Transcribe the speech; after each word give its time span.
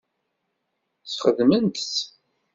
Sxedment-t. 1.11 1.93